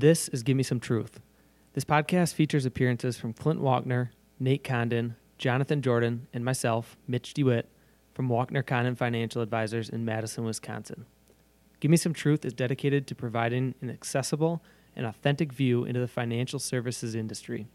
[0.00, 1.20] This is Give Me Some Truth.
[1.74, 7.68] This podcast features appearances from Clint Walkner, Nate Condon, Jonathan Jordan, and myself, Mitch DeWitt,
[8.14, 11.04] from Walkner Condon Financial Advisors in Madison, Wisconsin.
[11.80, 14.62] Give Me Some Truth is dedicated to providing an accessible
[14.96, 17.66] and authentic view into the financial services industry,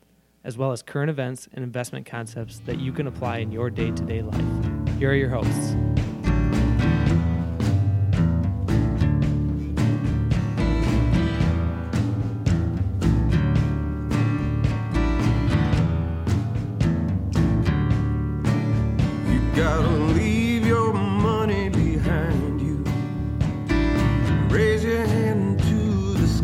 [0.44, 3.92] as well as current events and investment concepts that you can apply in your day
[3.92, 4.98] to day life.
[4.98, 5.76] Here are your hosts.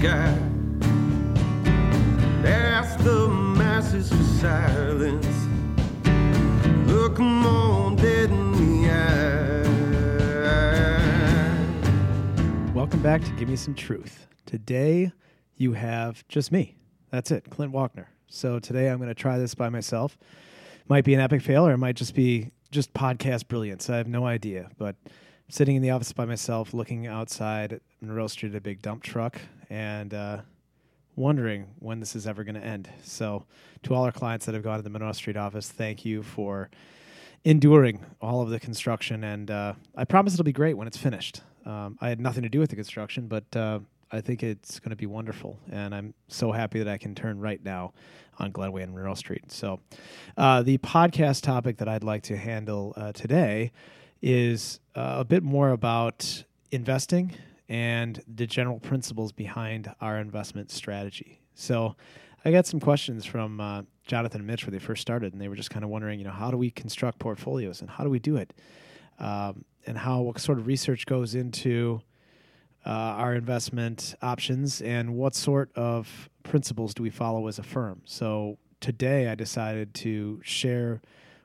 [0.02, 0.36] Sky.
[2.44, 5.28] Ask the masses for silence.
[6.88, 9.62] Look 'em all dead in the eye.
[12.74, 14.26] Welcome back to Give Me Some Truth.
[14.48, 15.12] Today
[15.58, 16.78] you have just me.
[17.12, 18.08] That's it, Clint Walkner.
[18.28, 20.18] So today I'm going to try this by myself.
[20.90, 23.88] Might be an epic fail or it might just be just podcast brilliance.
[23.88, 24.72] I have no idea.
[24.80, 24.96] But
[25.48, 29.40] sitting in the office by myself, looking outside Monroe Street at a big dump truck
[29.72, 30.42] and uh,
[31.16, 32.90] wondering when this is ever going to end.
[33.04, 33.46] So
[33.84, 36.70] to all our clients that have gone to the Monroe Street office, thank you for
[37.46, 39.24] enduring all of the construction.
[39.24, 41.42] And uh, I promise it'll be great when it's finished.
[41.66, 43.80] Um, I had nothing to do with the construction, but uh,
[44.12, 45.58] I think it's going to be wonderful.
[45.72, 47.94] And I'm so happy that I can turn right now
[48.40, 49.52] on Glenway and Monroe Street.
[49.54, 49.80] So,
[50.36, 53.72] uh, the podcast topic that I'd like to handle uh, today
[54.22, 57.34] is uh, a bit more about investing
[57.72, 61.40] and the general principles behind our investment strategy.
[61.56, 61.96] So,
[62.44, 65.48] I got some questions from uh, Jonathan and Mitch when they first started, and they
[65.48, 68.10] were just kind of wondering, you know, how do we construct portfolios and how do
[68.10, 68.52] we do it,
[69.20, 72.02] um, and how what sort of research goes into
[72.86, 78.02] uh, our investment options, and what sort of principles do we follow as a firm.
[78.06, 81.02] So today, I decided to share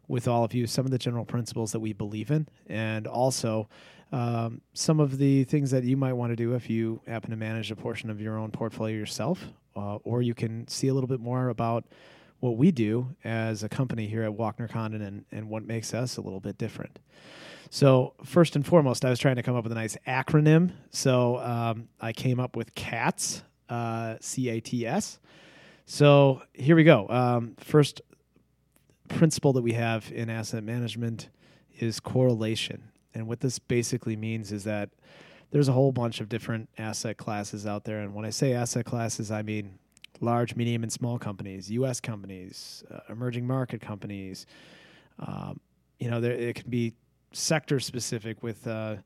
[0.08, 3.68] with all of you some of the general principles that we believe in, and also
[4.12, 7.36] um, some of the things that you might want to do if you happen to
[7.36, 9.44] manage a portion of your own portfolio yourself,
[9.74, 11.84] uh, or you can see a little bit more about
[12.40, 16.18] what we do as a company here at Walkner Condon and, and what makes us
[16.18, 16.98] a little bit different.
[17.70, 20.72] So, first and foremost, I was trying to come up with a nice acronym.
[20.90, 25.18] So, um, I came up with CATS, uh, C A T S.
[25.84, 27.08] So, here we go.
[27.08, 28.02] Um, first
[29.06, 31.28] principle that we have in asset management
[31.78, 32.90] is correlation.
[33.14, 34.90] And what this basically means is that
[35.50, 38.00] there's a whole bunch of different asset classes out there.
[38.00, 39.78] And when I say asset classes, I mean
[40.20, 42.00] large, medium, and small companies, U.S.
[42.00, 44.46] companies, uh, emerging market companies.
[45.18, 45.60] Um,
[45.98, 46.94] you know, there it can be
[47.32, 48.96] sector specific with, uh,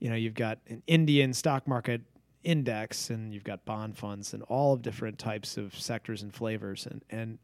[0.00, 2.02] you know, you've got an Indian stock market
[2.42, 6.86] index and you've got bond funds and all of different types of sectors and flavors.
[6.86, 7.38] And, and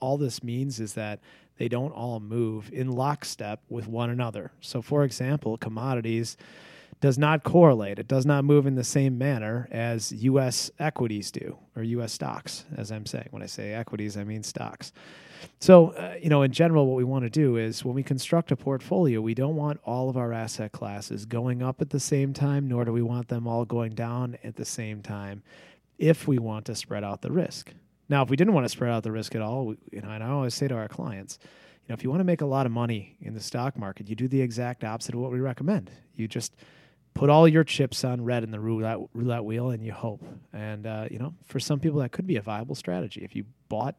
[0.00, 1.20] all this means is that
[1.56, 4.52] they don't all move in lockstep with one another.
[4.60, 6.36] So, for example, commodities
[7.00, 7.98] does not correlate.
[7.98, 10.70] It does not move in the same manner as U.S.
[10.78, 12.12] equities do, or U.S.
[12.12, 13.28] stocks, as I'm saying.
[13.30, 14.92] When I say equities, I mean stocks.
[15.60, 18.50] So, uh, you know, in general, what we want to do is when we construct
[18.52, 22.32] a portfolio, we don't want all of our asset classes going up at the same
[22.32, 25.42] time, nor do we want them all going down at the same time
[25.98, 27.72] if we want to spread out the risk.
[28.08, 30.10] Now, if we didn't want to spread out the risk at all, we, you know,
[30.10, 32.46] and I always say to our clients, you know, if you want to make a
[32.46, 35.40] lot of money in the stock market, you do the exact opposite of what we
[35.40, 35.90] recommend.
[36.14, 36.54] You just
[37.14, 40.22] put all your chips on red in the roulette, roulette wheel and you hope.
[40.52, 43.22] And, uh, you know, for some people, that could be a viable strategy.
[43.22, 43.96] If you bought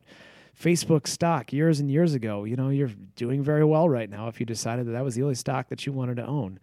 [0.60, 4.40] Facebook stock years and years ago, you know, you're doing very well right now if
[4.40, 6.60] you decided that that was the only stock that you wanted to own.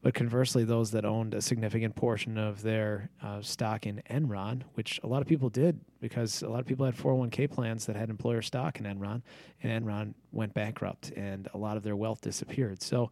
[0.00, 5.00] But conversely, those that owned a significant portion of their uh, stock in Enron, which
[5.02, 8.08] a lot of people did because a lot of people had 401k plans that had
[8.08, 9.22] employer stock in Enron,
[9.62, 12.80] and Enron went bankrupt and a lot of their wealth disappeared.
[12.80, 13.10] So,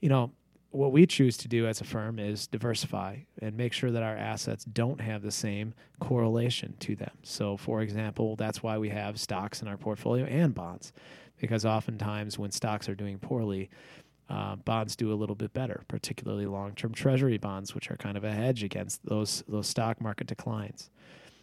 [0.00, 0.32] you know,
[0.72, 4.16] what we choose to do as a firm is diversify and make sure that our
[4.16, 7.12] assets don't have the same correlation to them.
[7.22, 10.94] So, for example, that's why we have stocks in our portfolio and bonds,
[11.38, 13.68] because oftentimes when stocks are doing poorly,
[14.32, 18.24] uh, bonds do a little bit better, particularly long-term Treasury bonds, which are kind of
[18.24, 20.90] a hedge against those those stock market declines.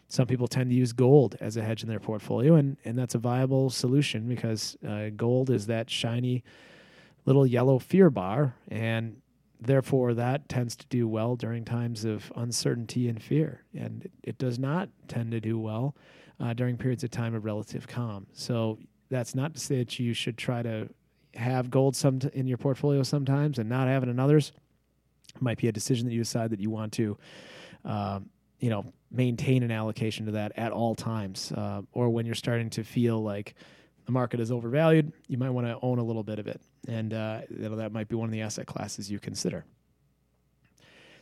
[0.07, 3.13] Some people tend to use gold as a hedge in their portfolio, and and that's
[3.13, 6.43] a viable solution because uh, gold is that shiny
[7.25, 9.21] little yellow fear bar, and
[9.61, 14.57] therefore that tends to do well during times of uncertainty and fear, and it, does
[14.57, 15.95] not tend to do well
[16.39, 18.25] uh, during periods of time of relative calm.
[18.33, 18.79] So
[19.11, 20.89] that's not to say that you should try to
[21.39, 24.51] have gold some in your portfolio sometimes and not have it in others.
[25.35, 27.17] It might be a decision that you decide that you want to
[27.85, 32.35] um, you know, maintain an allocation to that at all times, uh, or when you're
[32.35, 33.55] starting to feel like
[34.05, 37.13] the market is overvalued, you might want to own a little bit of it, and
[37.13, 39.65] uh, you know, that might be one of the asset classes you consider.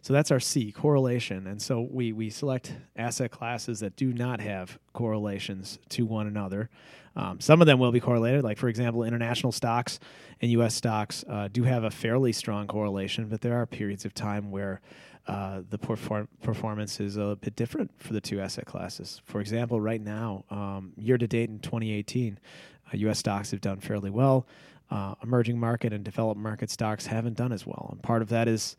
[0.08, 1.48] So that's our C, correlation.
[1.48, 6.70] And so we, we select asset classes that do not have correlations to one another.
[7.18, 10.00] Um, some of them will be correlated, like, for example, international stocks
[10.40, 10.76] and U.S.
[10.76, 14.80] stocks uh, do have a fairly strong correlation, but there are periods of time where
[15.28, 19.22] uh, the perform- performance is a bit different for the two asset classes.
[19.26, 22.40] For example, right now, um, year to date in 2018,
[22.86, 23.20] uh, U.S.
[23.20, 24.48] stocks have done fairly well.
[24.90, 27.90] Uh, emerging market and developed market stocks haven't done as well.
[27.92, 28.78] And part of that is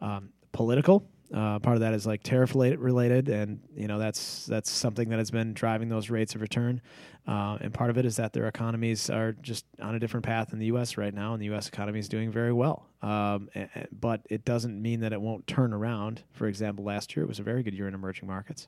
[0.00, 1.06] um, political.
[1.32, 5.18] Uh, part of that is like tariff related, and you know that's that's something that
[5.18, 6.80] has been driving those rates of return.
[7.28, 10.52] Uh, and part of it is that their economies are just on a different path
[10.52, 10.96] in the U.S.
[10.96, 11.68] right now, and the U.S.
[11.68, 12.86] economy is doing very well.
[13.00, 13.48] Um,
[13.92, 16.24] but it doesn't mean that it won't turn around.
[16.32, 18.66] For example, last year it was a very good year in emerging markets,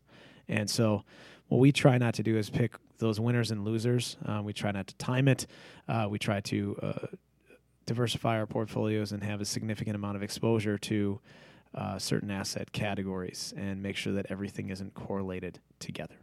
[0.49, 1.03] and so
[1.49, 4.17] what we try not to do is pick those winners and losers.
[4.25, 5.47] Uh, we try not to time it.
[5.89, 7.07] Uh, we try to uh,
[7.87, 11.21] diversify our portfolios and have a significant amount of exposure to
[11.75, 16.17] uh, certain asset categories and make sure that everything isn't correlated together.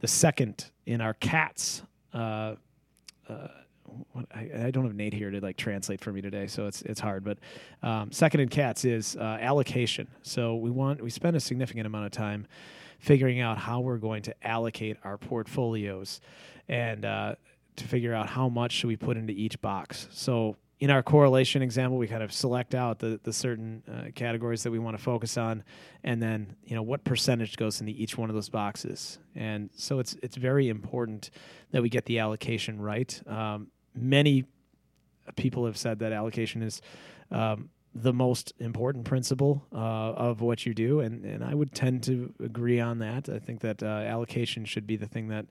[0.00, 1.82] The second in our cats,
[2.12, 2.54] uh,
[3.28, 3.48] uh,
[4.34, 7.00] I, I, don't have Nate here to like translate for me today, so it's it's
[7.00, 7.24] hard.
[7.24, 7.38] But
[7.82, 10.08] um, second in cats is uh, allocation.
[10.22, 12.46] So we want we spend a significant amount of time
[12.98, 16.20] figuring out how we're going to allocate our portfolios
[16.68, 17.34] and uh,
[17.76, 20.08] to figure out how much should we put into each box.
[20.10, 24.62] So in our correlation example, we kind of select out the, the certain uh, categories
[24.62, 25.64] that we want to focus on,
[26.04, 29.18] and then you know what percentage goes into each one of those boxes.
[29.34, 31.30] And so it's it's very important
[31.70, 33.20] that we get the allocation right.
[33.26, 34.44] Um, many
[35.36, 36.82] people have said that allocation is
[37.30, 42.02] um, the most important principle uh, of what you do, and and I would tend
[42.04, 43.30] to agree on that.
[43.30, 45.46] I think that uh, allocation should be the thing that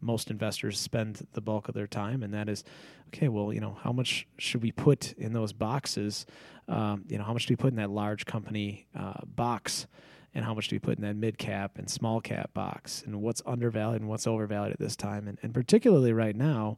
[0.00, 2.64] most investors spend the bulk of their time, and that is,
[3.08, 6.26] okay, well, you know, how much should we put in those boxes?
[6.68, 9.86] Um, you know, how much do we put in that large company uh, box,
[10.34, 13.20] and how much do we put in that mid cap and small cap box, and
[13.20, 16.76] what's undervalued and what's overvalued at this time, and, and particularly right now.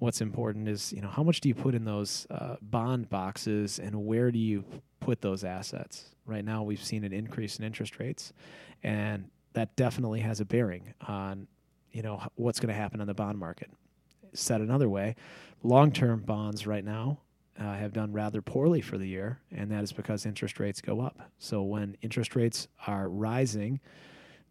[0.00, 3.78] What's important is, you know, how much do you put in those uh, bond boxes,
[3.78, 4.64] and where do you
[4.98, 6.16] put those assets?
[6.26, 8.32] Right now, we've seen an increase in interest rates,
[8.82, 11.46] and that definitely has a bearing on
[11.94, 13.70] you know what's going to happen on the bond market.
[14.34, 15.14] Said another way,
[15.62, 17.20] long-term bonds right now
[17.58, 21.00] uh, have done rather poorly for the year, and that is because interest rates go
[21.00, 21.30] up.
[21.38, 23.80] So when interest rates are rising,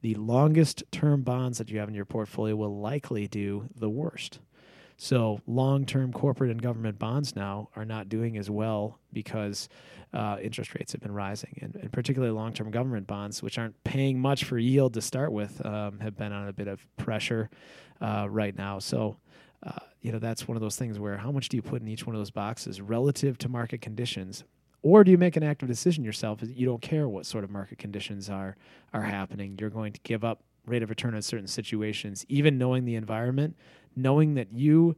[0.01, 4.39] the longest term bonds that you have in your portfolio will likely do the worst.
[4.97, 9.69] So long term corporate and government bonds now are not doing as well because
[10.13, 11.57] uh, interest rates have been rising.
[11.61, 15.31] And, and particularly long term government bonds, which aren't paying much for yield to start
[15.31, 17.49] with, um, have been on a bit of pressure
[18.01, 18.79] uh, right now.
[18.79, 19.17] So,
[19.63, 21.87] uh, you know, that's one of those things where how much do you put in
[21.87, 24.43] each one of those boxes relative to market conditions?
[24.81, 26.39] Or do you make an active decision yourself?
[26.43, 28.57] You don't care what sort of market conditions are
[28.93, 29.57] are happening.
[29.59, 33.55] You're going to give up rate of return in certain situations, even knowing the environment,
[33.95, 34.95] knowing that you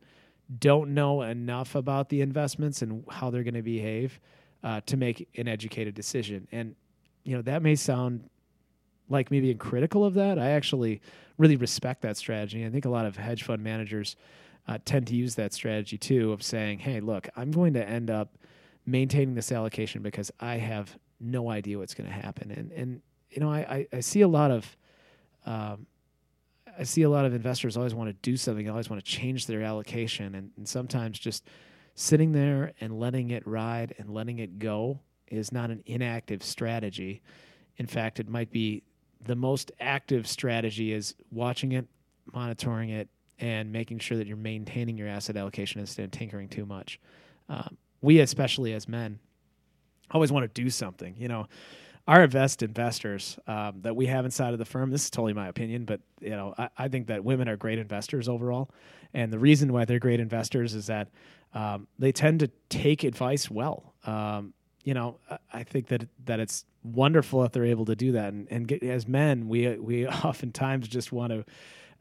[0.60, 4.20] don't know enough about the investments and how they're going to behave
[4.64, 6.48] uh, to make an educated decision.
[6.52, 6.76] And
[7.24, 8.30] you know that may sound
[9.10, 10.40] like me being critical of that.
[10.40, 11.02] I actually
[11.38, 12.66] really respect that strategy.
[12.66, 14.16] I think a lot of hedge fund managers
[14.68, 18.10] uh, tend to use that strategy too of saying, "Hey, look, I'm going to end
[18.10, 18.38] up
[18.86, 23.42] maintaining this allocation because I have no idea what's going to happen." And and you
[23.42, 24.78] know, I, I, I see a lot of
[25.46, 25.86] um,
[26.77, 29.48] I see a lot of investors always want to do something, always want to change
[29.48, 31.48] their allocation, and, and sometimes just
[31.96, 37.22] sitting there and letting it ride and letting it go is not an inactive strategy.
[37.77, 38.84] In fact, it might be
[39.24, 41.88] the most active strategy is watching it,
[42.34, 43.08] monitoring it,
[43.39, 47.00] and making sure that you're maintaining your asset allocation instead of tinkering too much.
[47.50, 49.20] Um, we, especially as men,
[50.12, 51.15] always want to do something.
[51.17, 51.48] You know,
[52.08, 54.92] our invest investors um, that we have inside of the firm.
[54.92, 57.80] This is totally my opinion, but you know, I, I, think that women are great
[57.80, 58.70] investors overall,
[59.14, 61.10] and the reason why they're great investors is that
[61.54, 63.94] um, they tend to take advice well.
[64.06, 65.18] Um, you know,
[65.52, 68.84] I think that that it's wonderful that they're able to do that, and, and get,
[68.84, 71.46] as men, we we oftentimes just want to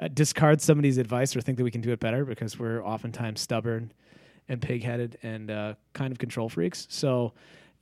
[0.00, 3.40] uh, discard somebody's advice or think that we can do it better because we're oftentimes
[3.40, 3.92] stubborn
[4.48, 6.86] and pigheaded and uh, kind of control freaks.
[6.90, 7.32] So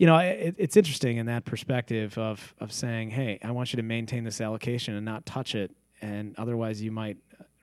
[0.03, 3.77] you know, it, it's interesting in that perspective of of saying, hey, I want you
[3.77, 7.19] to maintain this allocation and not touch it, and otherwise you might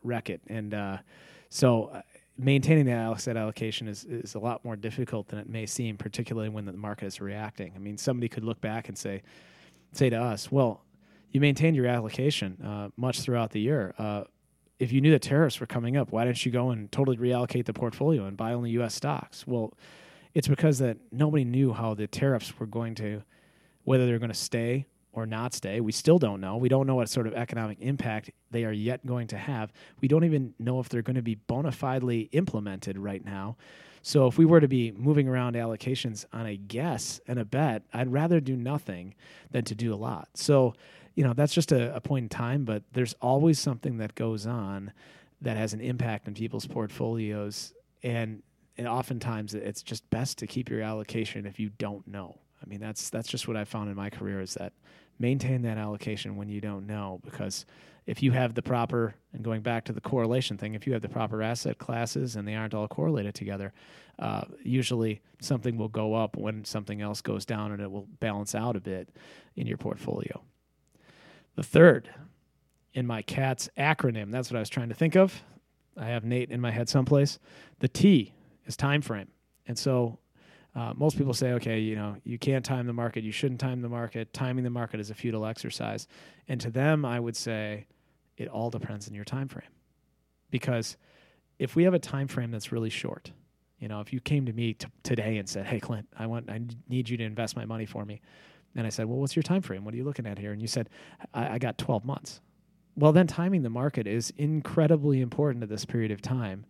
[0.05, 0.39] wreck it.
[0.48, 0.98] And uh,
[1.50, 2.01] so, uh,
[2.38, 6.48] maintaining the asset allocation is is a lot more difficult than it may seem, particularly
[6.48, 7.74] when the market is reacting.
[7.75, 9.22] I mean, somebody could look back and say,
[9.91, 10.86] say to us, well,
[11.31, 13.93] you maintained your allocation uh, much throughout the year.
[13.98, 14.24] Uh,
[14.79, 17.65] if you knew that tariffs were coming up, why didn't you go and totally reallocate
[17.65, 18.96] the portfolio and buy only U.S.
[18.96, 19.46] stocks?
[19.46, 19.74] Well,
[20.33, 23.24] it's because that nobody knew how the tariffs were going to,
[23.83, 25.81] whether they're going to stay or not stay.
[25.81, 26.57] We still don't know.
[26.57, 29.71] We don't know what sort of economic impact they are yet going to have.
[30.01, 33.57] We don't even know if they're going to be bona fidely implemented right now.
[34.01, 37.83] So if we were to be moving around allocations on a guess and a bet,
[37.93, 39.15] I'd rather do nothing
[39.51, 40.29] than to do a lot.
[40.36, 40.74] So,
[41.15, 44.45] you know, that's just a, a point in time, but there's always something that goes
[44.45, 44.93] on
[45.41, 47.74] that has an impact on people's portfolios.
[48.03, 48.41] And,
[48.79, 52.39] and oftentimes it's just best to keep your allocation if you don't know.
[52.63, 54.71] I mean, that's that's just what I found in my career is that
[55.19, 57.65] maintain that allocation when you don't know because
[58.07, 61.01] if you have the proper and going back to the correlation thing if you have
[61.01, 63.74] the proper asset classes and they aren't all correlated together
[64.19, 68.55] uh, usually something will go up when something else goes down and it will balance
[68.55, 69.09] out a bit
[69.57, 70.41] in your portfolio.
[71.55, 72.09] The third
[72.93, 75.43] in my cat's acronym that's what i was trying to think of.
[75.98, 77.39] I have nate in my head someplace.
[77.79, 78.33] The t
[78.69, 79.27] is time frame
[79.67, 80.19] and so
[80.75, 83.23] uh, most people say, okay, you know, you can't time the market.
[83.23, 84.33] You shouldn't time the market.
[84.33, 86.07] Timing the market is a futile exercise.
[86.47, 87.88] And to them, I would say
[88.38, 89.69] it all depends on your time frame.
[90.51, 90.97] Because
[91.57, 93.31] if we have a time frame that's really short,
[93.79, 96.49] you know, if you came to me t- today and said, "Hey, Clint, I want,
[96.49, 98.21] I need you to invest my money for me,"
[98.75, 99.85] and I said, "Well, what's your time frame?
[99.85, 100.89] What are you looking at here?" And you said,
[101.33, 102.41] "I, I got 12 months."
[102.95, 106.65] Well, then timing the market is incredibly important at this period of time.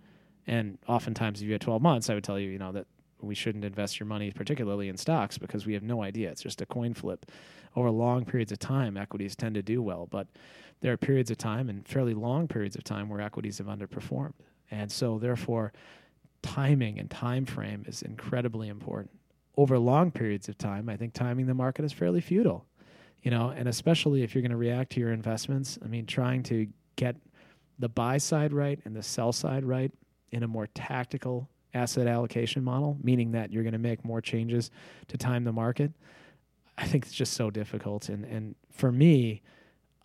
[0.48, 2.88] And oftentimes, if you had 12 months, I would tell you, you know, that
[3.22, 6.30] we shouldn't invest your money particularly in stocks because we have no idea.
[6.32, 7.26] It's just a coin flip.
[7.76, 10.28] Over long periods of time, equities tend to do well, but
[10.82, 14.34] there are periods of time and fairly long periods of time where equities have underperformed.
[14.72, 15.74] And so therefore
[16.42, 19.12] timing and time frame is incredibly important.
[19.58, 22.66] Over long periods of time, I think timing the market is fairly futile.
[23.22, 26.44] You know, and especially if you're going to react to your investments, I mean trying
[26.44, 27.18] to get
[27.78, 29.92] the buy side right and the sell side right
[30.32, 34.72] in a more tactical asset allocation model, meaning that you're going to make more changes
[35.08, 35.92] to time the market,
[36.78, 38.10] I think it's just so difficult.
[38.10, 39.42] And and for me,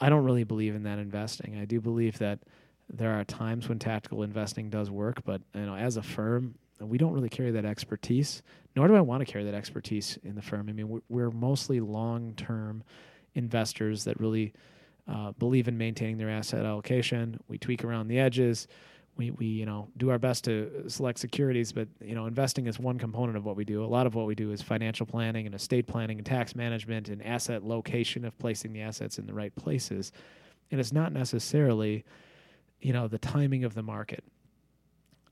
[0.01, 1.57] I don't really believe in that investing.
[1.57, 2.41] I do believe that
[2.93, 6.99] there are times when tactical investing does work, but you know, as a firm, we
[6.99, 8.43] don't really carry that expertise.
[8.77, 10.69] Nor do I want to carry that expertise in the firm.
[10.69, 12.83] I mean, we're, mostly long-term
[13.35, 14.53] investors that really
[15.09, 17.39] uh, believe in maintaining their asset allocation.
[17.49, 18.67] We tweak around the edges
[19.17, 22.67] we, we you know do our best to uh, select securities but you know investing
[22.67, 23.85] is one component of what we do.
[23.85, 27.09] A lot of what we do is financial planning and estate planning and tax management
[27.09, 30.13] and asset location of placing the assets in the right places.
[30.71, 32.05] And it's not necessarily
[32.81, 34.25] you know the timing of the market.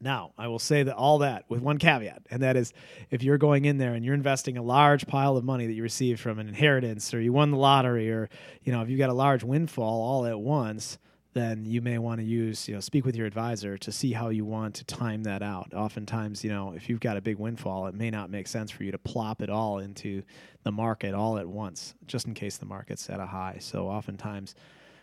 [0.00, 2.72] Now i will say that all that with one caveat and that is
[3.10, 5.82] if you're going in there and you're investing a large pile of money that you
[5.82, 8.28] received from an inheritance or you won the lottery or
[8.62, 10.98] you know if you've got a large windfall all at once
[11.34, 14.28] then you may want to use, you know, speak with your advisor to see how
[14.28, 15.72] you want to time that out.
[15.72, 18.84] Oftentimes, you know, if you've got a big windfall, it may not make sense for
[18.84, 20.22] you to plop it all into
[20.62, 23.56] the market all at once, just in case the market's at a high.
[23.60, 24.54] So oftentimes,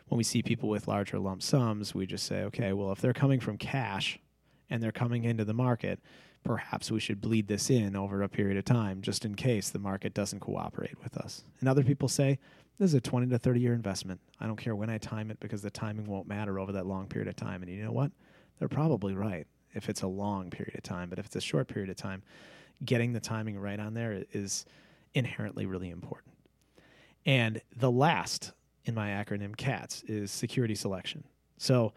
[0.08, 3.14] when we see people with larger lump sums, we just say, okay, well, if they're
[3.14, 4.20] coming from cash
[4.70, 6.00] and they're coming into the market,
[6.44, 9.80] perhaps we should bleed this in over a period of time just in case the
[9.80, 11.44] market doesn't cooperate with us.
[11.60, 12.40] And other people say,
[12.80, 14.20] this is a 20 to 30 year investment.
[14.40, 17.08] I don't care when I time it because the timing won't matter over that long
[17.08, 17.62] period of time.
[17.62, 18.12] And you know what?
[18.58, 21.10] They're probably right if it's a long period of time.
[21.10, 22.24] But if it's a short period of time,
[22.86, 24.66] getting the timing right on there is
[25.14, 26.34] inherently really important.
[27.26, 28.54] And the last
[28.86, 31.26] in my acronym CATS is security selection.
[31.58, 31.94] So,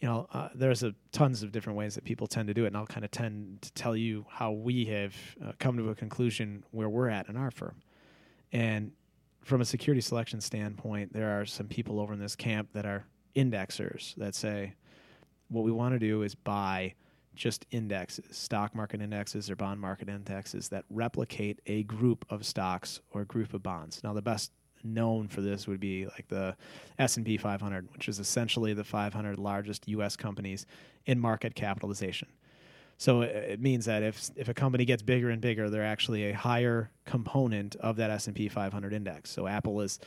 [0.00, 2.68] you know, uh, there's a tons of different ways that people tend to do it,
[2.68, 5.94] and I'll kind of tend to tell you how we have uh, come to a
[5.94, 7.80] conclusion where we're at in our firm.
[8.52, 8.90] And
[9.44, 13.04] from a security selection standpoint, there are some people over in this camp that are
[13.36, 14.74] indexers that say
[15.48, 16.94] what we want to do is buy
[17.34, 23.00] just indexes, stock market indexes or bond market indexes that replicate a group of stocks
[23.10, 24.02] or group of bonds.
[24.04, 24.52] Now, the best
[24.84, 26.56] known for this would be like the
[26.98, 30.16] S&P 500, which is essentially the 500 largest U.S.
[30.16, 30.66] companies
[31.06, 32.28] in market capitalization.
[32.96, 36.32] So it means that if if a company gets bigger and bigger, they're actually a
[36.32, 39.30] higher component of that S and P 500 index.
[39.30, 39.98] So Apple is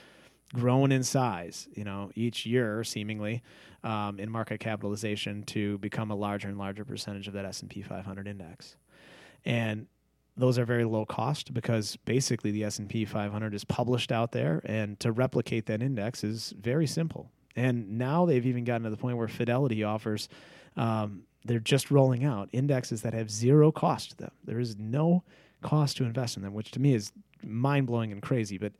[0.53, 3.43] grown in size, you know, each year seemingly
[3.83, 7.69] um, in market capitalization to become a larger and larger percentage of that S and
[7.69, 8.77] P 500 index,
[9.45, 9.87] and
[10.37, 14.31] those are very low cost because basically the S and P 500 is published out
[14.31, 17.31] there, and to replicate that index is very simple.
[17.55, 20.29] And now they've even gotten to the point where Fidelity offers
[20.77, 24.31] um, they're just rolling out indexes that have zero cost to them.
[24.45, 25.23] There is no
[25.61, 27.11] cost to invest in them, which to me is
[27.43, 28.57] mind blowing and crazy.
[28.57, 28.73] But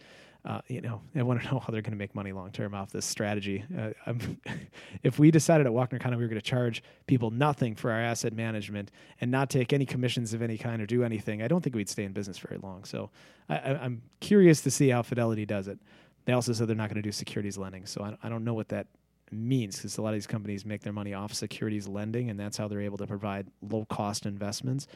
[0.46, 2.74] uh, you know, I want to know how they're going to make money long term
[2.74, 3.66] off this strategy.
[3.78, 4.14] Uh,
[5.04, 8.00] if we decided at Walkner Condon we were going to charge people nothing for our
[8.00, 11.62] asset management and not take any commissions of any kind or do anything, I don't
[11.62, 12.86] think we'd stay in business very long.
[12.86, 13.10] So
[13.50, 15.80] I, I'm curious to see how Fidelity does it.
[16.26, 18.54] They also said they're not going to do securities lending, so I, I don't know
[18.54, 18.88] what that
[19.32, 22.58] means because a lot of these companies make their money off securities lending, and that's
[22.58, 24.88] how they're able to provide low cost investments.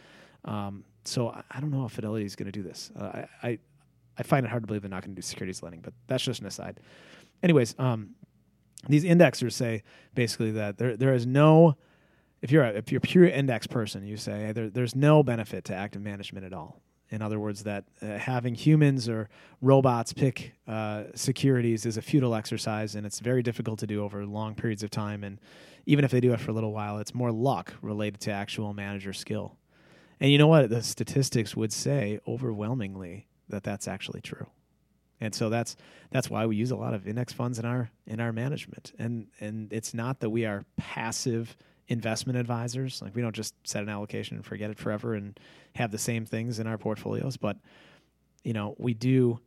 [0.45, 2.91] Um, so I, I don't know if Fidelity is going to do this.
[2.99, 3.59] Uh, I, I
[4.17, 6.23] I find it hard to believe they're not going to do securities lending, but that's
[6.23, 6.79] just an aside.
[7.41, 8.11] Anyways, um,
[8.87, 9.83] these indexers say
[10.13, 11.75] basically that there there is no
[12.41, 15.65] if you're a, if you're a pure index person, you say there, there's no benefit
[15.65, 16.81] to active management at all.
[17.11, 19.29] In other words, that uh, having humans or
[19.61, 24.25] robots pick uh, securities is a futile exercise, and it's very difficult to do over
[24.25, 25.23] long periods of time.
[25.23, 25.39] And
[25.85, 28.73] even if they do it for a little while, it's more luck related to actual
[28.73, 29.57] manager skill.
[30.21, 30.69] And you know what?
[30.69, 34.47] The statistics would say overwhelmingly that that's actually true.
[35.19, 35.75] And so that's
[36.09, 38.93] that's why we use a lot of index funds in our in our management.
[38.97, 41.55] And and it's not that we are passive
[41.87, 43.01] investment advisors.
[43.01, 45.39] Like we don't just set an allocation and forget it forever and
[45.75, 47.57] have the same things in our portfolios, but
[48.43, 49.39] you know, we do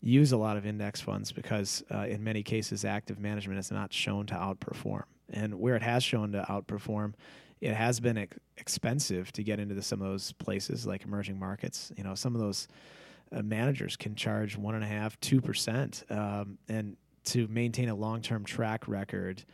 [0.00, 3.92] use a lot of index funds because uh, in many cases active management is not
[3.92, 5.04] shown to outperform.
[5.30, 7.14] And where it has shown to outperform,
[7.60, 11.38] it has been ex- expensive to get into the, some of those places like emerging
[11.38, 11.90] markets.
[11.96, 12.68] You know, some of those
[13.32, 17.94] uh, managers can charge one and a half, two percent, um, and to maintain a
[17.94, 19.44] long-term track record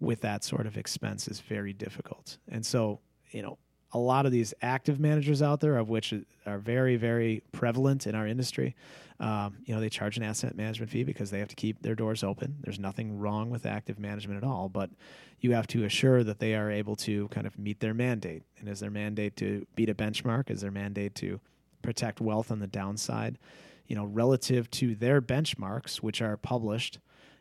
[0.00, 2.38] with that sort of expense is very difficult.
[2.48, 3.00] And so,
[3.30, 3.58] you know,
[3.92, 6.12] a lot of these active managers out there, of which
[6.46, 8.76] are very, very prevalent in our industry,
[9.20, 11.94] um, you know, they charge an asset management fee because they have to keep their
[11.94, 12.56] doors open.
[12.60, 14.90] There's nothing wrong with active management at all, but
[15.40, 18.42] you have to assure that they are able to kind of meet their mandate.
[18.58, 20.50] And is their mandate to beat a benchmark?
[20.50, 21.40] Is their mandate to
[21.82, 23.38] protect wealth on the downside?
[23.86, 26.98] You know, relative to their benchmarks, which are published,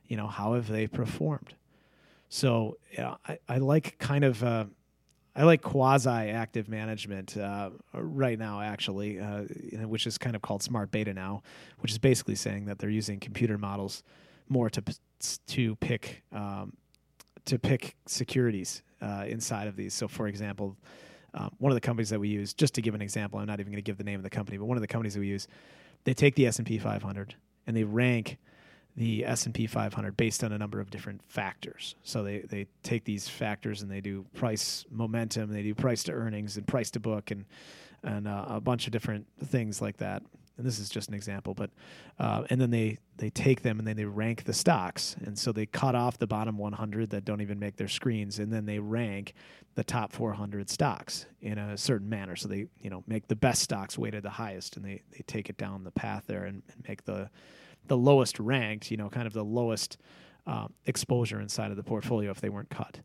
[0.07, 1.55] you know, how have they performed?
[2.29, 4.65] So yeah, I, I like kind of uh,
[5.35, 9.43] I like quasi active management uh, right now, actually, uh,
[9.87, 11.43] which is kind of called smart beta now,
[11.79, 14.03] which is basically saying that they're using computer models
[14.49, 14.83] more to
[15.47, 16.73] to pick um,
[17.45, 19.93] to pick securities uh, inside of these.
[19.93, 20.75] So, for example,
[21.33, 23.59] um, one of the companies that we use, just to give an example, I'm not
[23.59, 25.19] even going to give the name of the company, but one of the companies that
[25.19, 25.47] we use,
[26.03, 27.35] they take the S and P 500
[27.67, 28.37] and they rank
[28.97, 31.95] the S&P 500 based on a number of different factors.
[32.03, 36.11] So they, they take these factors and they do price momentum, they do price to
[36.13, 37.45] earnings and price to book and
[38.03, 40.23] and uh, a bunch of different things like that.
[40.57, 41.69] And this is just an example, but
[42.17, 45.15] uh, and then they they take them and then they rank the stocks.
[45.23, 48.51] And so they cut off the bottom 100 that don't even make their screens, and
[48.51, 49.33] then they rank
[49.75, 52.35] the top 400 stocks in a certain manner.
[52.35, 55.49] So they you know make the best stocks weighted the highest, and they they take
[55.49, 57.29] it down the path there and, and make the
[57.87, 59.97] the lowest ranked, you know, kind of the lowest
[60.45, 62.99] um, exposure inside of the portfolio if they weren't cut.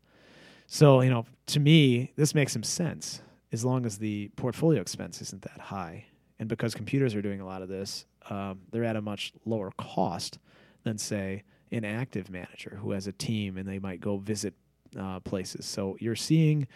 [0.67, 5.21] So, you know, to me, this makes some sense as long as the portfolio expense
[5.21, 6.05] isn't that high.
[6.39, 9.71] And because computers are doing a lot of this, um, they're at a much lower
[9.77, 10.39] cost
[10.83, 14.53] than, say, an active manager who has a team and they might go visit
[14.99, 15.65] uh, places.
[15.65, 16.67] So you're seeing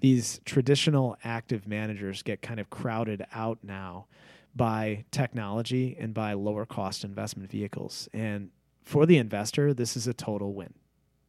[0.00, 4.06] these traditional active managers get kind of crowded out now
[4.56, 8.08] by technology and by lower cost investment vehicles.
[8.12, 8.50] And
[8.82, 10.72] for the investor, this is a total win.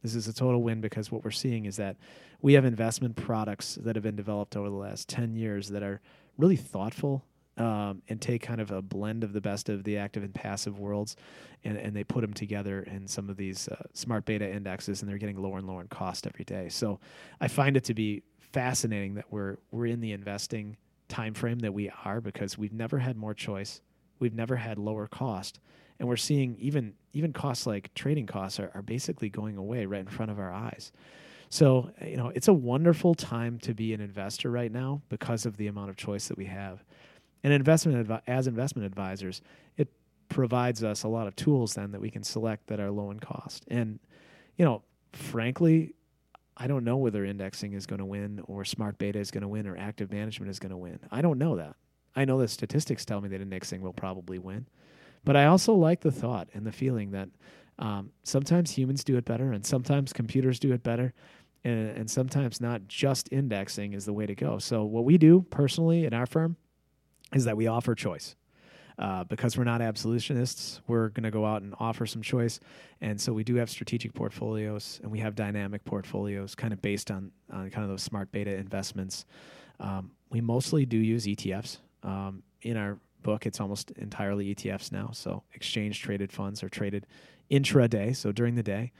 [0.02, 1.96] This is a total win because what we're seeing is that
[2.40, 6.00] we have investment products that have been developed over the last 10 years that are
[6.38, 7.24] really thoughtful
[7.58, 10.78] um, and take kind of a blend of the best of the active and passive
[10.78, 11.16] worlds
[11.64, 15.10] and, and they put them together in some of these uh, smart beta indexes and
[15.10, 16.68] they're getting lower and lower in cost every day.
[16.68, 17.00] So
[17.40, 20.76] I find it to be fascinating that we're, we're in the investing
[21.08, 23.80] time frame that we are because we've never had more choice.
[24.18, 25.60] We've never had lower cost.
[25.98, 30.00] And we're seeing even even costs like trading costs are, are basically going away right
[30.00, 30.92] in front of our eyes.
[31.50, 35.56] So you know it's a wonderful time to be an investor right now because of
[35.56, 36.84] the amount of choice that we have.
[37.42, 39.42] And investment advi- as investment advisors
[39.76, 39.88] it
[40.28, 43.18] provides us a lot of tools then that we can select that are low in
[43.18, 43.64] cost.
[43.68, 43.98] And
[44.56, 45.94] you know frankly
[46.58, 49.48] I don't know whether indexing is going to win or smart beta is going to
[49.48, 50.98] win or active management is going to win.
[51.10, 51.76] I don't know that.
[52.16, 54.66] I know the statistics tell me that indexing will probably win.
[55.24, 57.28] But I also like the thought and the feeling that
[57.78, 61.14] um, sometimes humans do it better and sometimes computers do it better.
[61.64, 64.58] And, and sometimes not just indexing is the way to go.
[64.58, 66.56] So, what we do personally in our firm
[67.34, 68.36] is that we offer choice.
[68.98, 72.58] Uh, because we're not absolutionists, we're going to go out and offer some choice.
[73.00, 77.12] And so we do have strategic portfolios and we have dynamic portfolios kind of based
[77.12, 79.24] on, on kind of those smart beta investments.
[79.78, 83.46] Um, we mostly do use ETFs um, in our book.
[83.46, 85.10] It's almost entirely ETFs now.
[85.12, 87.06] So exchange traded funds are traded
[87.50, 88.92] intraday, so during the day.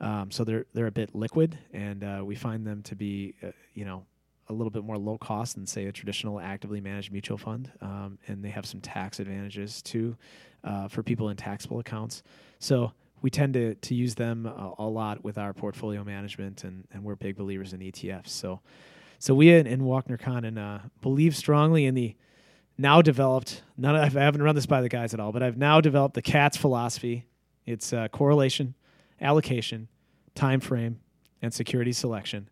[0.00, 3.50] Um, so they're they're a bit liquid, and uh, we find them to be, uh,
[3.74, 4.06] you know,
[4.50, 8.18] a little bit more low cost than say a traditional actively managed mutual fund, um,
[8.26, 10.16] and they have some tax advantages too
[10.64, 12.22] uh, for people in taxable accounts.
[12.58, 16.86] So we tend to to use them a, a lot with our portfolio management, and
[16.92, 18.28] and we're big believers in ETFs.
[18.28, 18.60] So
[19.18, 22.16] so we in, in Walkner Condon uh, believe strongly in the
[22.76, 23.62] now developed.
[23.76, 26.22] None I haven't run this by the guys at all, but I've now developed the
[26.22, 27.26] CATS philosophy.
[27.66, 28.74] It's uh, correlation,
[29.20, 29.88] allocation,
[30.34, 30.98] time frame,
[31.42, 32.48] and security selection.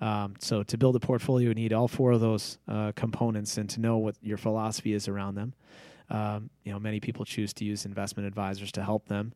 [0.00, 3.68] Um, so to build a portfolio, you need all four of those uh, components, and
[3.70, 5.54] to know what your philosophy is around them.
[6.10, 9.32] Um, you know, many people choose to use investment advisors to help them.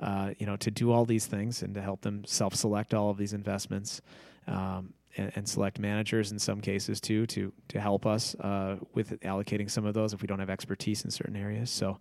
[0.00, 3.16] Uh, you know, to do all these things and to help them self-select all of
[3.16, 4.00] these investments.
[4.46, 9.18] Um, and, and, select managers in some cases too to to help us uh, with
[9.20, 11.70] allocating some of those if we don't have expertise in certain areas.
[11.70, 11.98] So,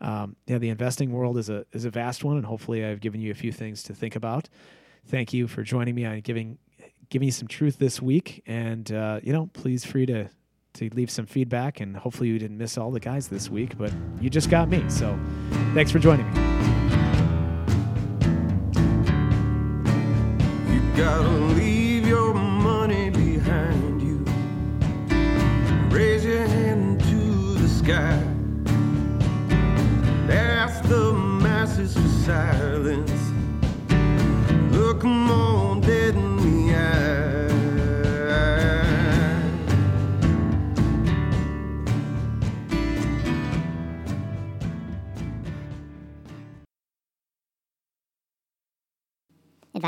[0.00, 3.20] um, yeah, the investing world is a is a vast one, and hopefully, I've given
[3.20, 4.48] you a few things to think about.
[5.06, 6.58] Thank you for joining me on giving
[7.10, 10.28] giving you some truth this week, and uh, you know, please free to
[10.74, 13.92] to leave some feedback, and hopefully, you didn't miss all the guys this week, but
[14.20, 14.84] you just got me.
[14.88, 15.18] So,
[15.74, 16.40] thanks for joining me.
[20.72, 24.24] You gotta leave your money behind you.
[25.90, 28.22] Raise your hand to the sky.
[30.30, 33.17] Ask the masses for silence.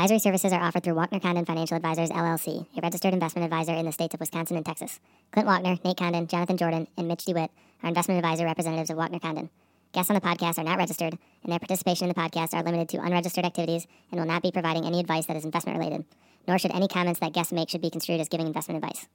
[0.01, 3.85] Advisory services are offered through Walkner Condon Financial Advisors LLC, a registered investment advisor in
[3.85, 4.99] the states of Wisconsin and Texas.
[5.31, 7.51] Clint Walkner, Nate Condon, Jonathan Jordan, and Mitch DeWitt
[7.83, 9.51] are investment advisor representatives of Walkner Condon.
[9.93, 12.89] Guests on the podcast are not registered, and their participation in the podcast are limited
[12.89, 16.03] to unregistered activities and will not be providing any advice that is investment related.
[16.47, 19.05] Nor should any comments that guests make should be construed as giving investment advice.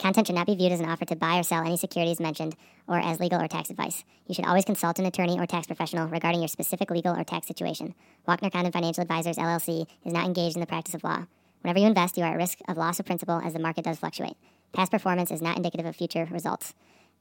[0.00, 2.56] Content should not be viewed as an offer to buy or sell any securities mentioned
[2.88, 4.02] or as legal or tax advice.
[4.26, 7.46] You should always consult an attorney or tax professional regarding your specific legal or tax
[7.46, 7.94] situation.
[8.26, 11.26] Walkner Condon Financial Advisors LLC is not engaged in the practice of law.
[11.60, 13.98] Whenever you invest, you are at risk of loss of principal as the market does
[13.98, 14.38] fluctuate.
[14.72, 16.72] Past performance is not indicative of future results.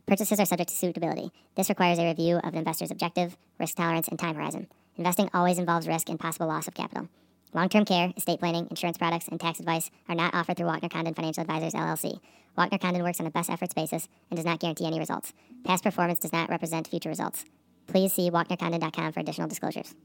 [0.05, 1.31] Purchases are subject to suitability.
[1.57, 4.67] This requires a review of an investor's objective, risk tolerance, and time horizon.
[4.95, 7.09] Investing always involves risk and possible loss of capital.
[7.53, 10.91] Long term care, estate planning, insurance products, and tax advice are not offered through Walkner
[10.91, 12.19] Condon Financial Advisors LLC.
[12.57, 15.33] Walkner Condon works on a best efforts basis and does not guarantee any results.
[15.63, 17.45] Past performance does not represent future results.
[17.87, 19.95] Please see walknercondon.com for additional disclosures.